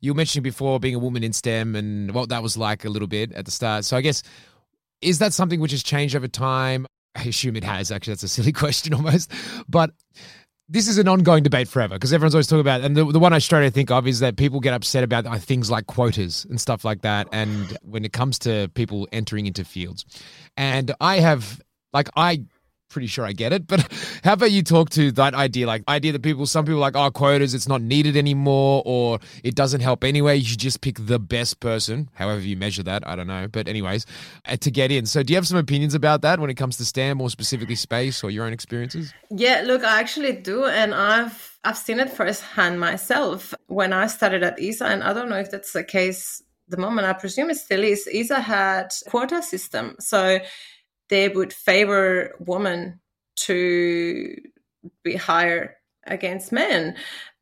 [0.00, 3.08] you mentioned before being a woman in STEM and what that was like a little
[3.08, 3.84] bit at the start.
[3.84, 4.22] So I guess
[5.00, 6.86] is that something which has changed over time?
[7.14, 7.90] I assume it has.
[7.90, 9.32] Actually, that's a silly question almost.
[9.68, 9.90] But
[10.68, 13.32] this is an ongoing debate forever because everyone's always talking about, and the, the one
[13.32, 16.46] I straight away think of is that people get upset about uh, things like quotas
[16.50, 17.26] and stuff like that.
[17.32, 20.04] And when it comes to people entering into fields,
[20.56, 21.60] and I have,
[21.92, 22.42] like, I
[22.88, 23.66] pretty sure I get it.
[23.66, 23.80] But
[24.24, 27.10] how about you talk to that idea, like idea that people, some people like, oh,
[27.10, 30.36] quotas, it's not needed anymore, or it doesn't help anyway.
[30.36, 33.06] You should just pick the best person, however you measure that.
[33.06, 33.48] I don't know.
[33.48, 34.06] But anyways,
[34.46, 35.06] uh, to get in.
[35.06, 37.74] So do you have some opinions about that when it comes to STEM, more specifically
[37.74, 39.12] space or your own experiences?
[39.30, 40.64] Yeah, look, I actually do.
[40.64, 44.86] And I've, I've seen it firsthand myself when I started at ESA.
[44.86, 47.06] And I don't know if that's the case the moment.
[47.06, 48.08] I presume it still is.
[48.12, 49.96] ESA had quota system.
[50.00, 50.38] So
[51.08, 53.00] they would favor women
[53.36, 54.34] to
[55.02, 56.96] be higher against men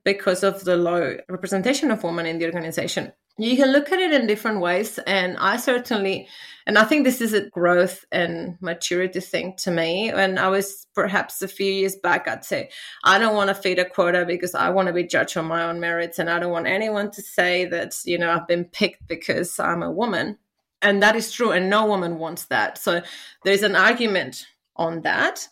[0.04, 3.12] because of the low representation of women in the organization.
[3.38, 4.98] You can look at it in different ways.
[5.06, 6.26] And I certainly,
[6.66, 10.10] and I think this is a growth and maturity thing to me.
[10.10, 12.70] When I was perhaps a few years back, I'd say,
[13.04, 15.64] I don't want to feed a quota because I want to be judged on my
[15.64, 16.18] own merits.
[16.18, 19.82] And I don't want anyone to say that, you know, I've been picked because I'm
[19.82, 20.38] a woman
[20.82, 22.78] and that is true and no woman wants that.
[22.78, 23.02] So
[23.44, 25.48] there's an argument on that.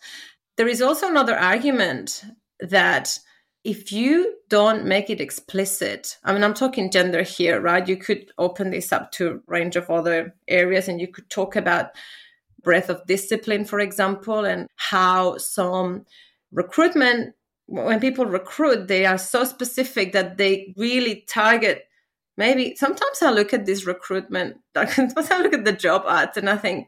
[0.57, 2.23] There is also another argument
[2.59, 3.19] that
[3.65, 7.89] if you don't make it explicit i mean i'm talking gender here right?
[7.89, 11.55] You could open this up to a range of other areas and you could talk
[11.55, 11.87] about
[12.63, 16.05] breadth of discipline for example and how some
[16.51, 17.33] recruitment
[17.65, 21.85] when people recruit they are so specific that they really target
[22.37, 26.49] maybe sometimes I look at this recruitment, sometimes I look at the job ads and
[26.49, 26.87] I think,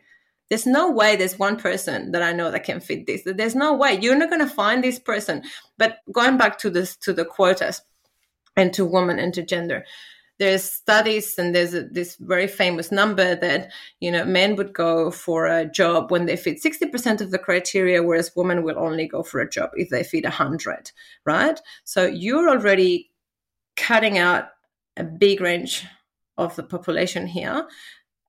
[0.49, 3.23] there's no way there's one person that I know that can fit this.
[3.25, 5.43] There's no way you're not going to find this person.
[5.77, 7.81] But going back to this, to the quotas
[8.55, 9.83] and to women and to gender,
[10.39, 15.11] there's studies and there's a, this very famous number that you know men would go
[15.11, 19.23] for a job when they fit 60% of the criteria whereas women will only go
[19.23, 20.91] for a job if they fit 100
[21.25, 23.09] right so you're already
[23.75, 24.49] cutting out
[24.97, 25.85] a big range
[26.37, 27.67] of the population here.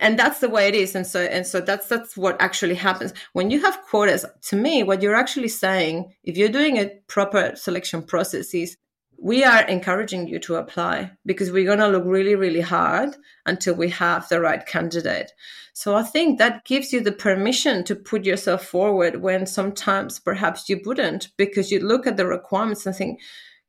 [0.01, 0.95] And that's the way it is.
[0.95, 3.13] And so and so that's that's what actually happens.
[3.33, 7.57] When you have quotas to me what you're actually saying if you're doing a proper
[7.57, 8.77] selection process is
[9.21, 13.75] we are encouraging you to apply because we're going to look really really hard until
[13.75, 15.33] we have the right candidate.
[15.73, 20.69] So i think that gives you the permission to put yourself forward when sometimes perhaps
[20.69, 23.21] you wouldn't because you look at the requirements and think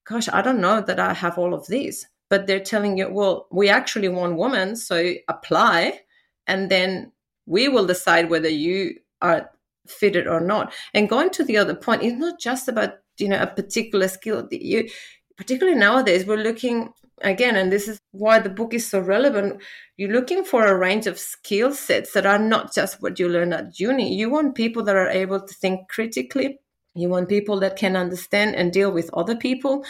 [0.06, 3.48] gosh i don't know that i have all of these but they're telling you, well,
[3.52, 6.02] we actually want women, so apply,
[6.48, 7.12] and then
[7.46, 9.50] we will decide whether you are
[9.88, 10.74] fitted or not.
[10.94, 14.48] And going to the other point, it's not just about you know a particular skill.
[14.52, 14.90] You,
[15.36, 19.62] particularly nowadays, we're looking again, and this is why the book is so relevant.
[19.98, 23.54] You're looking for a range of skill sets that are not just what you learn
[23.54, 24.16] at uni.
[24.16, 26.60] You want people that are able to think critically.
[26.96, 29.86] You want people that can understand and deal with other people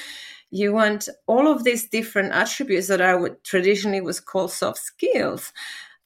[0.51, 5.53] you want all of these different attributes that are what traditionally was called soft skills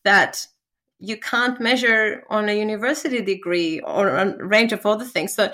[0.04, 0.46] that
[1.00, 5.34] you can't measure on a university degree or a range of other things.
[5.34, 5.52] So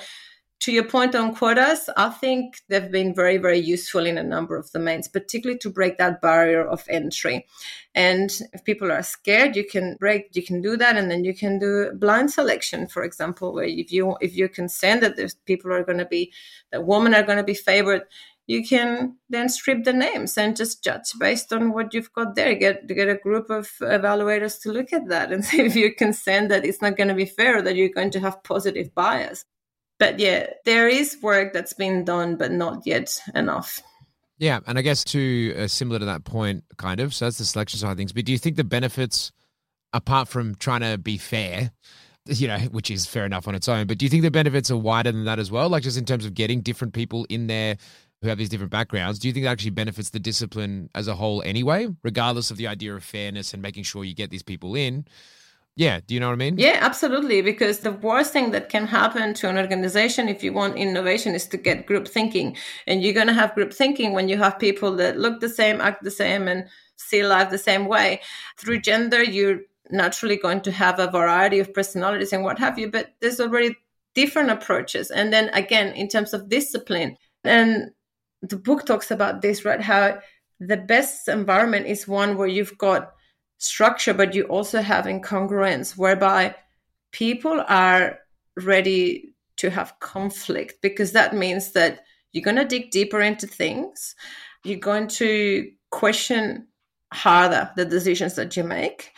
[0.62, 4.58] to your point on quotas, I think they've been very, very useful in a number
[4.58, 7.48] of domains, particularly to break that barrier of entry.
[7.96, 11.34] And if people are scared, you can break, you can do that, and then you
[11.34, 15.72] can do blind selection, for example, where if you if you consent that there's people
[15.72, 16.34] are going to be
[16.72, 18.04] that women are going to be favored,
[18.50, 22.56] you can then strip the names and just judge based on what you've got there.
[22.56, 26.14] Get get a group of evaluators to look at that and see if you can
[26.14, 28.94] send that it's not going to be fair, or that you're going to have positive
[28.96, 29.46] bias.
[30.00, 33.84] But yeah, there is work that's been done, but not yet enough.
[34.40, 37.14] Yeah, and I guess to uh, similar to that point, kind of.
[37.14, 38.14] So that's the selection side of things.
[38.14, 39.32] But do you think the benefits,
[39.94, 41.70] apart from trying to be fair,
[42.26, 44.72] you know, which is fair enough on its own, but do you think the benefits
[44.72, 45.70] are wider than that as well?
[45.70, 47.78] Like just in terms of getting different people in there
[48.22, 51.16] who have these different backgrounds, do you think that actually benefits the discipline as a
[51.16, 54.76] whole anyway, regardless of the idea of fairness and making sure you get these people
[54.76, 55.06] in?
[55.76, 56.58] Yeah, do you know what I mean?
[56.58, 57.42] Yeah, absolutely.
[57.42, 61.48] Because the worst thing that can happen to an organization if you want innovation is
[61.48, 62.58] to get group thinking.
[62.86, 65.80] And you're going to have group thinking when you have people that look the same,
[65.80, 66.66] act the same, and
[66.98, 68.20] see life the same way.
[68.58, 72.92] Through gender, you're naturally going to have a variety of personalities and what have you,
[72.92, 73.78] but there's already
[74.16, 75.10] different approaches.
[75.10, 77.92] And then again, in terms of discipline, and
[78.42, 79.82] the book talks about this, right?
[79.82, 80.20] How
[80.60, 83.14] the best environment is one where you've got
[83.58, 86.56] structure, but you also have incongruence, whereby
[87.12, 88.20] people are
[88.56, 94.16] ready to have conflict because that means that you're going to dig deeper into things.
[94.64, 96.68] You're going to question
[97.12, 99.12] harder the decisions that you make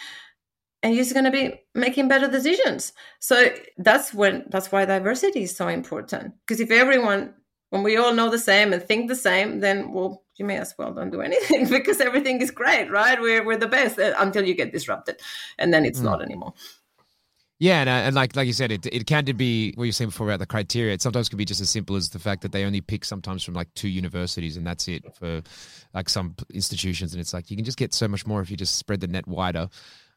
[0.84, 5.56] and you're going to be making better decisions so that's when that's why diversity is
[5.56, 7.34] so important because if everyone
[7.72, 10.76] when we all know the same and think the same, then well, you may as
[10.78, 13.20] well don't do anything because everything is great, right?
[13.20, 15.20] We're we're the best uh, until you get disrupted,
[15.58, 16.04] and then it's mm.
[16.04, 16.54] not anymore.
[17.60, 19.94] Yeah, and, uh, and like like you said, it it can be what you were
[19.94, 20.94] saying before about the criteria.
[20.94, 23.42] It sometimes can be just as simple as the fact that they only pick sometimes
[23.42, 25.42] from like two universities, and that's it for
[25.94, 27.14] like some institutions.
[27.14, 29.08] And it's like you can just get so much more if you just spread the
[29.08, 29.70] net wider.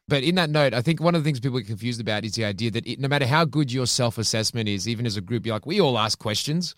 [0.07, 2.33] But in that note, I think one of the things people get confused about is
[2.33, 5.21] the idea that it, no matter how good your self assessment is, even as a
[5.21, 6.75] group, you're like, we all ask questions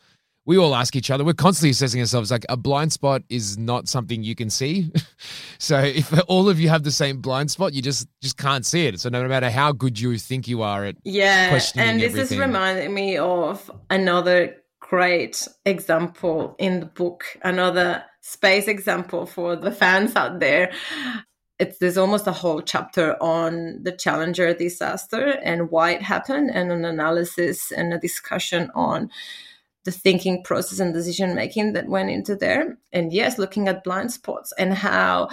[0.48, 1.26] we all ask each other.
[1.26, 2.32] We're constantly assessing ourselves.
[2.32, 4.90] Like a blind spot is not something you can see.
[5.60, 8.88] so if all of you have the same blind spot, you just just can't see
[8.88, 9.00] it.
[9.00, 12.22] So no matter how good you think you are at yeah, and this everything.
[12.22, 19.72] is reminding me of another great example in the book, another space example for the
[19.72, 20.72] fans out there.
[21.60, 26.72] It's, there's almost a whole chapter on the Challenger disaster and why it happened, and
[26.72, 29.10] an analysis and a discussion on
[29.88, 32.78] the thinking process and decision making that went into there.
[32.92, 35.30] And yes, looking at blind spots and how,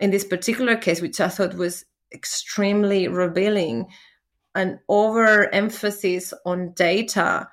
[0.00, 3.88] in this particular case, which I thought was extremely revealing,
[4.54, 7.50] an overemphasis on data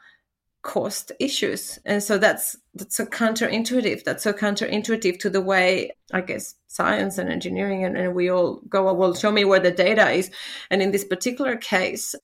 [0.62, 1.78] caused issues.
[1.84, 4.06] And so that's that's so counterintuitive.
[4.06, 8.62] That's so counterintuitive to the way I guess science and engineering and, and we all
[8.70, 10.32] go, well, show me where the data is.
[10.70, 12.16] And in this particular case,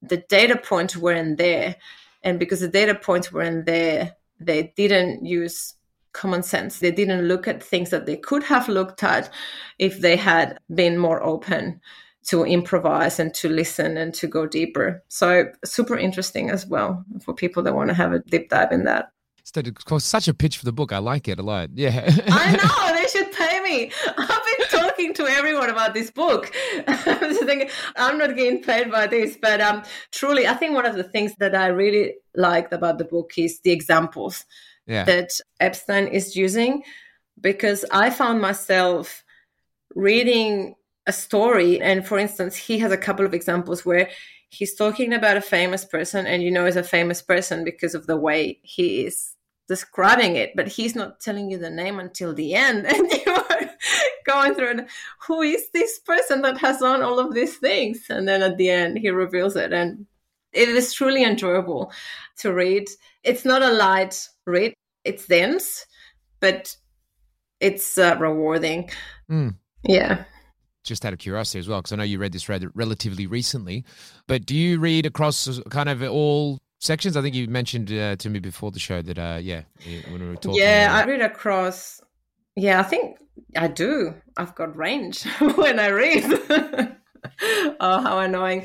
[0.00, 1.74] the data points weren't there
[2.22, 5.74] and because the data points weren't there, they didn't use
[6.12, 6.78] common sense.
[6.80, 9.30] They didn't look at things that they could have looked at
[9.78, 11.80] if they had been more open
[12.24, 15.02] to improvise and to listen and to go deeper.
[15.08, 18.84] So super interesting as well for people that want to have a deep dive in
[18.84, 19.12] that.
[19.44, 20.92] Such a pitch for the book.
[20.92, 21.70] I like it a lot.
[21.74, 22.04] Yeah.
[22.28, 23.00] I know.
[23.00, 23.90] They should pay me.
[24.06, 26.52] I've been talking to everyone about this book.
[26.86, 30.96] I'm thinking, I'm not getting paid by this, but um, truly, I think one of
[30.96, 34.44] the things that I really liked about the book is the examples
[34.86, 35.04] yeah.
[35.04, 36.82] that Epstein is using,
[37.40, 39.24] because I found myself
[39.94, 40.74] reading
[41.06, 44.10] a story, and for instance, he has a couple of examples where
[44.50, 48.06] he's talking about a famous person, and you know, is a famous person because of
[48.06, 49.34] the way he is
[49.68, 52.86] describing it, but he's not telling you the name until the end.
[52.88, 53.70] And you are
[54.26, 54.86] going through it.
[55.26, 58.06] Who is this person that has done all of these things?
[58.08, 59.72] And then at the end, he reveals it.
[59.72, 60.06] And
[60.52, 61.92] it is truly enjoyable
[62.38, 62.88] to read.
[63.22, 65.86] It's not a light read, it's dense,
[66.40, 66.74] but
[67.60, 68.90] it's uh, rewarding.
[69.30, 69.54] Mm.
[69.82, 70.24] Yeah.
[70.84, 73.84] Just out of curiosity as well, because I know you read this read relatively recently,
[74.26, 77.16] but do you read across kind of all sections.
[77.16, 79.62] I think you mentioned uh, to me before the show that uh, yeah,
[80.10, 80.60] when we were talking.
[80.60, 82.00] Yeah, I read across.
[82.56, 83.18] Yeah, I think
[83.56, 84.14] I do.
[84.36, 85.24] I've got range
[85.56, 86.24] when I read.
[87.80, 88.62] oh, how annoying!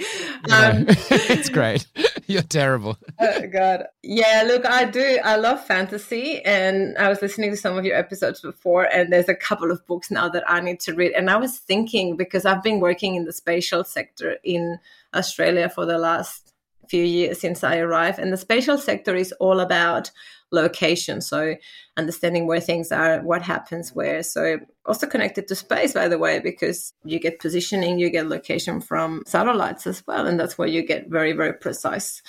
[0.51, 1.88] Um, it's great.
[2.28, 2.97] You're terrible.
[3.20, 4.43] oh God, yeah.
[4.45, 5.20] Look, I do.
[5.24, 9.30] I love fantasy, and I was listening to some of your episodes before, and there's
[9.30, 11.14] a couple of books now that I need to read.
[11.14, 14.80] And I was thinking because I've been working in the spatial sector in
[15.14, 16.43] Australia for the last
[16.94, 18.20] few years since I arrived.
[18.20, 20.12] And the spatial sector is all about
[20.52, 21.22] location.
[21.22, 21.56] So
[21.98, 24.22] understanding where things are, what happens where.
[24.22, 28.80] So also connected to space, by the way, because you get positioning, you get location
[28.80, 30.28] from satellites as well.
[30.28, 32.22] And that's where you get very, very precise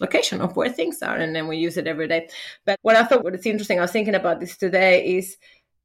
[0.00, 1.16] location of where things are.
[1.16, 2.28] And then we use it every day.
[2.66, 5.36] But what I thought what is interesting, I was thinking about this today is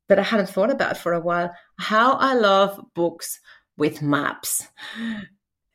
[0.10, 3.40] that I hadn't thought about for a while, how I love books
[3.78, 4.68] with maps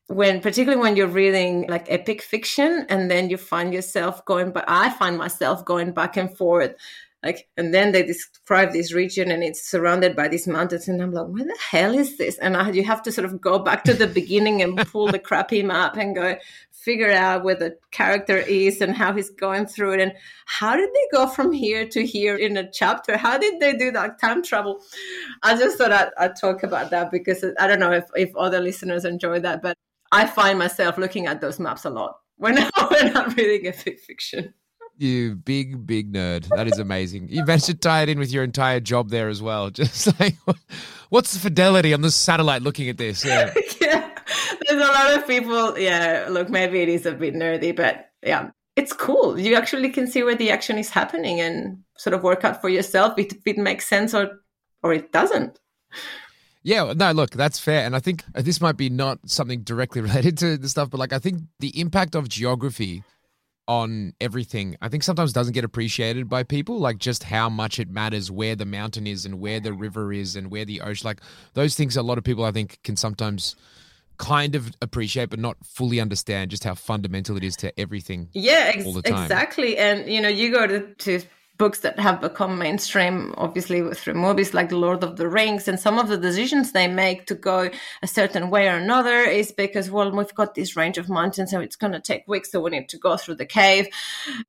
[0.09, 4.65] when particularly when you're reading like epic fiction and then you find yourself going but
[4.67, 6.75] i find myself going back and forth
[7.23, 11.13] like and then they describe this region and it's surrounded by these mountains and i'm
[11.13, 12.39] like where the hell is this?
[12.39, 15.19] And I, you have to sort of go back to the beginning and pull the
[15.19, 16.37] crappy map and go
[16.71, 20.13] figure out where the character is and how he's going through it and
[20.47, 23.17] how did they go from here to here in a chapter?
[23.17, 24.81] How did they do that time travel?
[25.43, 28.61] I just thought i'd, I'd talk about that because i don't know if, if other
[28.61, 29.78] listeners enjoy that but
[30.13, 32.57] I find myself looking at those maps a lot when,
[32.89, 34.55] when I'm reading epic fiction.
[34.97, 36.49] You big, big nerd.
[36.49, 37.29] That is amazing.
[37.29, 39.71] You managed to tie it in with your entire job there as well.
[39.71, 40.37] Just like,
[41.09, 43.25] what's the fidelity on the satellite looking at this?
[43.29, 43.55] Yeah.
[43.81, 44.11] yeah.
[44.67, 45.79] There's a lot of people.
[45.79, 46.27] Yeah.
[46.29, 49.39] Look, maybe it is a bit nerdy, but yeah, it's cool.
[49.39, 52.69] You actually can see where the action is happening and sort of work out for
[52.69, 54.41] yourself if it makes sense or,
[54.83, 55.61] or it doesn't.
[56.63, 57.85] Yeah, no, look, that's fair.
[57.87, 60.99] And I think uh, this might be not something directly related to the stuff, but
[60.99, 63.05] like I think the impact of geography
[63.67, 67.91] on everything, I think sometimes doesn't get appreciated by people, like just how much it
[67.91, 71.21] matters where the mountain is and where the river is and where the ocean, like
[71.53, 73.55] those things a lot of people I think can sometimes
[74.17, 78.73] kind of appreciate but not fully understand just how fundamental it is to everything yeah
[78.75, 81.23] ex- exactly and you know you go to, to
[81.59, 85.79] books that have become mainstream, obviously through movies like The Lord of the Rings, and
[85.79, 87.69] some of the decisions they make to go
[88.03, 91.63] a certain way or another is because, well, we've got this range of mountains and
[91.63, 93.89] it's going to take weeks, so we need to go through the cave.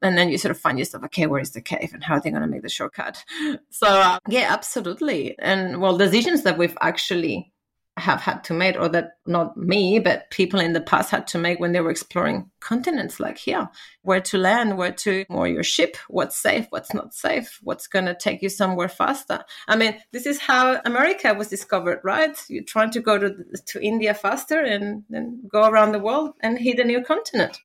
[0.02, 2.22] And then you sort of find yourself, okay, where is the cave and how are
[2.22, 3.24] they going to make the shortcut?
[3.70, 5.38] So, uh, yeah, absolutely.
[5.40, 7.52] And well, decisions that we've actually
[8.00, 11.38] have had to make, or that not me, but people in the past had to
[11.38, 13.70] make when they were exploring continents like here,
[14.02, 18.06] where to land, where to moor your ship, what's safe, what's not safe, what's going
[18.06, 19.44] to take you somewhere faster.
[19.68, 22.36] I mean, this is how America was discovered, right?
[22.48, 23.36] You're trying to go to,
[23.68, 27.60] to India faster and then go around the world and hit a new continent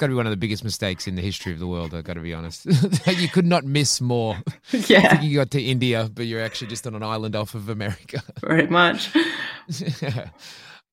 [0.00, 1.94] got to be one of the biggest mistakes in the history of the world.
[1.94, 2.64] I've got to be honest.
[3.06, 4.36] you could not miss more.
[4.72, 5.20] Yeah.
[5.20, 8.22] you got to India, but you're actually just on an island off of America.
[8.40, 9.10] Very much.
[10.00, 10.30] yeah.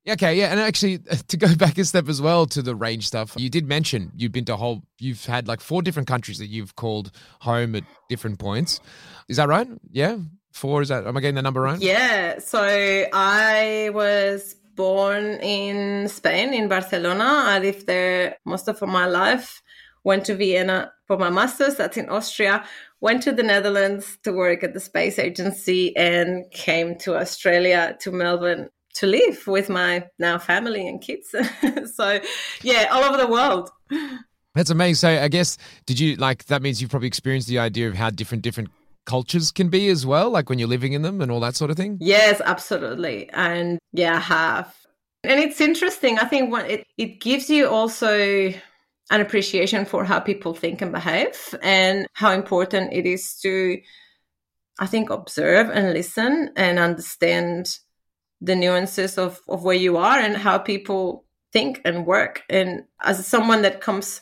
[0.09, 3.33] Okay, yeah, and actually to go back a step as well to the range stuff,
[3.37, 6.75] you did mention you've been to whole, you've had like four different countries that you've
[6.75, 8.79] called home at different points.
[9.27, 9.67] Is that right?
[9.91, 10.17] Yeah,
[10.51, 10.81] four.
[10.81, 11.05] Is that?
[11.05, 11.79] Am I getting the number right?
[11.79, 12.39] Yeah.
[12.39, 12.59] So
[13.13, 17.25] I was born in Spain, in Barcelona.
[17.25, 19.61] I lived there most of my life.
[20.05, 22.63] Went to Vienna for my master's, that's in Austria.
[23.01, 28.11] Went to the Netherlands to work at the space agency and came to Australia, to
[28.11, 31.35] Melbourne to live with my now family and kids.
[31.95, 32.19] so,
[32.61, 33.69] yeah, all over the world.
[34.55, 34.95] That's amazing.
[34.95, 38.09] So, I guess, did you like that means you've probably experienced the idea of how
[38.09, 38.69] different different
[39.07, 41.71] cultures can be as well, like when you're living in them and all that sort
[41.71, 41.97] of thing?
[41.99, 43.29] Yes, absolutely.
[43.31, 44.75] And yeah, I have.
[45.23, 46.19] And it's interesting.
[46.19, 48.53] I think what it, it gives you also
[49.09, 53.79] an appreciation for how people think and behave and how important it is to,
[54.79, 57.79] I think, observe and listen and understand
[58.41, 62.43] the nuances of, of where you are and how people think and work.
[62.49, 64.21] And as someone that comes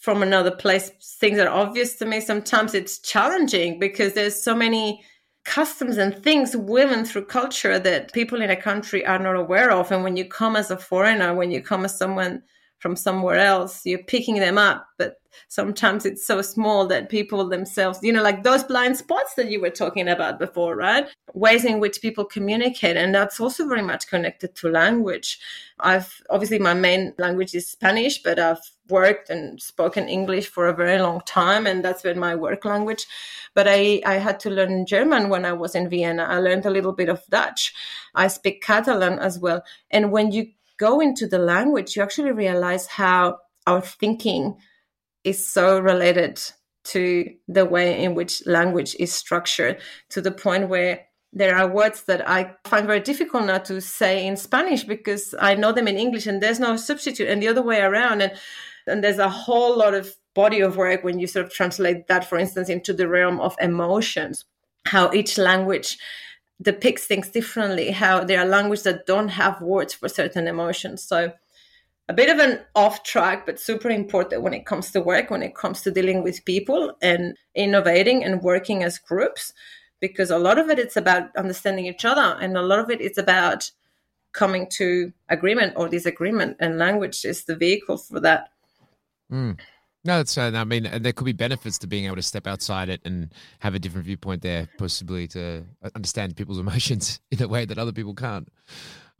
[0.00, 0.90] from another place,
[1.20, 2.20] things are obvious to me.
[2.20, 5.04] Sometimes it's challenging because there's so many
[5.44, 9.92] customs and things woven through culture that people in a country are not aware of.
[9.92, 12.42] And when you come as a foreigner, when you come as someone
[12.80, 14.86] from somewhere else, you're picking them up.
[14.98, 15.16] But
[15.48, 19.60] sometimes it's so small that people themselves, you know, like those blind spots that you
[19.60, 21.06] were talking about before, right?
[21.34, 22.96] Ways in which people communicate.
[22.96, 25.38] And that's also very much connected to language.
[25.78, 30.74] I've obviously my main language is Spanish, but I've worked and spoken English for a
[30.74, 33.06] very long time, and that's been my work language.
[33.54, 36.24] But I, I had to learn German when I was in Vienna.
[36.24, 37.72] I learned a little bit of Dutch.
[38.14, 39.62] I speak Catalan as well.
[39.90, 40.48] And when you
[40.80, 44.56] go into the language, you actually realize how our thinking
[45.22, 46.40] is so related
[46.82, 49.78] to the way in which language is structured
[50.08, 54.26] to the point where there are words that I find very difficult now to say
[54.26, 57.62] in Spanish because I know them in English and there's no substitute and the other
[57.62, 58.22] way around.
[58.22, 58.32] And,
[58.86, 62.28] and there's a whole lot of body of work when you sort of translate that,
[62.28, 64.46] for instance, into the realm of emotions,
[64.86, 65.98] how each language
[66.62, 71.02] depicts things differently, how there are languages that don't have words for certain emotions.
[71.02, 71.32] So
[72.08, 75.42] a bit of an off track, but super important when it comes to work, when
[75.42, 79.52] it comes to dealing with people and innovating and working as groups,
[80.00, 83.00] because a lot of it it's about understanding each other, and a lot of it
[83.00, 83.70] is about
[84.32, 88.50] coming to agreement or disagreement, and language is the vehicle for that.
[89.30, 89.58] Mm.
[90.04, 90.36] No, that's.
[90.38, 93.00] Uh, I mean, and there could be benefits to being able to step outside it
[93.04, 97.64] and have a different viewpoint there, possibly to uh, understand people's emotions in a way
[97.64, 98.48] that other people can't.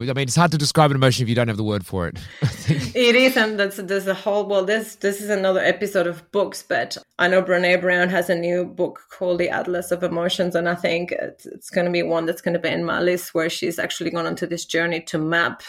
[0.01, 2.07] I mean, it's hard to describe an emotion if you don't have the word for
[2.07, 2.17] it.
[2.67, 4.47] it is, and that's there's a whole.
[4.47, 8.35] Well, this this is another episode of books, but I know Brene Brown has a
[8.35, 12.01] new book called The Atlas of Emotions, and I think it's, it's going to be
[12.01, 15.01] one that's going to be in my list where she's actually gone onto this journey
[15.01, 15.61] to map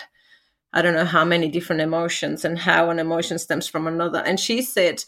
[0.73, 4.21] I don't know how many different emotions and how an emotion stems from another.
[4.21, 5.05] And she said,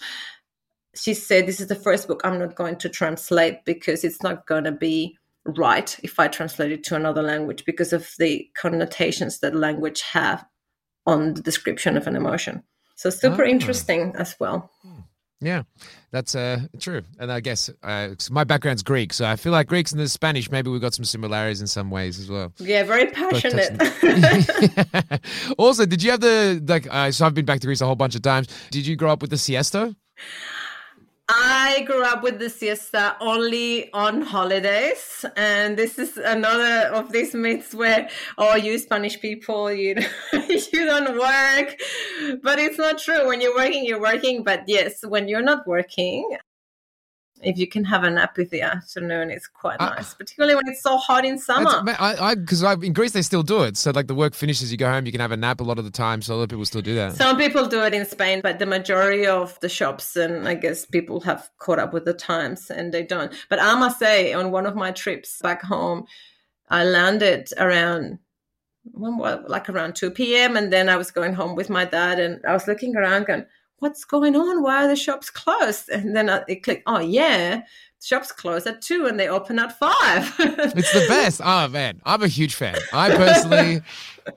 [0.95, 4.47] she said, this is the first book I'm not going to translate because it's not
[4.47, 9.41] going to be right if I translate it to another language because of the connotations
[9.41, 10.45] that language have
[11.07, 12.63] on the description of an emotion.
[12.97, 13.49] So super oh.
[13.49, 14.71] interesting as well.
[15.45, 15.65] Yeah,
[16.11, 17.03] that's uh, true.
[17.19, 20.51] And I guess uh, my background's Greek, so I feel like Greeks and the Spanish,
[20.51, 22.55] maybe we've got some similarities in some ways as well.
[22.59, 23.79] Yeah, very passionate.
[25.59, 27.95] also, did you have the, like, uh, so I've been back to Greece a whole
[27.95, 28.49] bunch of times.
[28.71, 29.95] Did you grow up with the siesta?
[31.27, 37.35] I grew up with the siesta only on holidays, and this is another of these
[37.35, 39.95] myths where, oh, you Spanish people, you
[40.33, 41.81] you don't work,
[42.43, 43.27] but it's not true.
[43.27, 44.45] When you're working, you're working.
[44.45, 46.37] But yes, when you're not working,
[47.45, 50.67] if you can have a nap with the afternoon, it's quite uh, nice, particularly when
[50.69, 51.83] it's so hot in summer.
[51.87, 53.77] I because in Greece they still do it.
[53.77, 55.79] So like the work finishes, you go home, you can have a nap a lot
[55.79, 56.23] of the time.
[56.23, 57.15] So a lot of people still do that.
[57.15, 60.87] Some people do it in Spain, but the majority of the shops and I guess
[60.87, 63.33] people have caught up with the times and they don't.
[63.49, 66.07] But I must say, on one of my trips back home,
[66.69, 68.19] I landed around
[68.93, 69.17] when
[69.49, 70.57] like around 2 p.m.
[70.57, 73.47] and then I was going home with my dad and I was looking around going
[73.85, 74.63] what's going on?
[74.63, 75.91] Why are the shops closed?
[75.91, 77.65] And then uh, it click, oh, yeah,
[78.03, 80.35] shops close at two and they open at five.
[80.39, 81.43] it's the best.
[81.45, 82.79] Oh, man, I'm a huge fan.
[82.95, 83.83] I personally,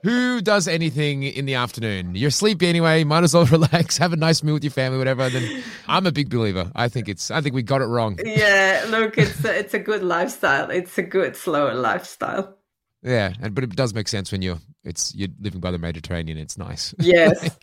[0.02, 2.14] who does anything in the afternoon?
[2.14, 5.30] You're sleepy anyway, might as well relax, have a nice meal with your family, whatever.
[5.30, 6.70] Then I'm a big believer.
[6.74, 8.18] I think it's, I think we got it wrong.
[8.22, 10.68] Yeah, look, it's a, it's a good lifestyle.
[10.68, 12.57] It's a good, slower lifestyle.
[13.02, 16.38] Yeah, and but it does make sense when you're it's you're living by the Mediterranean.
[16.38, 16.94] It's nice.
[17.00, 17.56] Yes.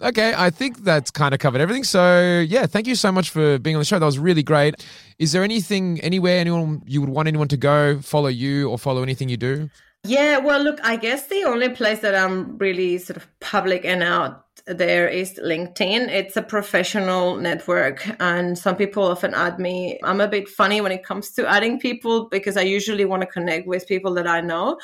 [0.00, 1.84] okay, I think that's kind of covered everything.
[1.84, 3.98] So yeah, thank you so much for being on the show.
[3.98, 4.86] That was really great.
[5.18, 9.02] Is there anything anywhere anyone you would want anyone to go follow you or follow
[9.02, 9.70] anything you do?
[10.04, 14.02] Yeah, well, look, I guess the only place that I'm really sort of public and
[14.02, 16.08] out there is LinkedIn.
[16.08, 19.98] It's a professional network, and some people often add me.
[20.02, 23.26] I'm a bit funny when it comes to adding people because I usually want to
[23.26, 24.78] connect with people that I know.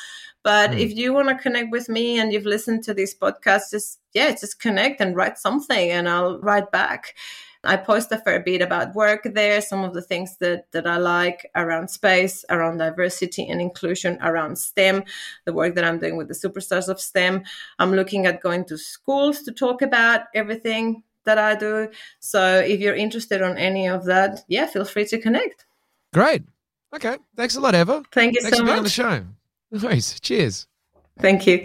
[0.44, 0.80] But mm.
[0.80, 4.30] if you want to connect with me and you've listened to this podcast, just yeah,
[4.30, 7.14] just connect and write something, and I'll write back.
[7.64, 10.96] I post a fair bit about work there, some of the things that, that I
[10.96, 15.04] like around space, around diversity and inclusion, around STEM,
[15.44, 17.44] the work that I'm doing with the superstars of STEM.
[17.78, 21.88] I'm looking at going to schools to talk about everything that I do.
[22.18, 25.64] So if you're interested on any of that, yeah, feel free to connect.
[26.12, 26.42] Great.
[26.94, 27.16] Okay.
[27.36, 28.02] Thanks a lot, Eva.
[28.12, 28.92] Thank you Thanks so for being on the much.
[28.92, 29.24] show.
[29.74, 30.20] No worries.
[30.20, 30.66] Cheers.
[31.18, 31.64] Thank you.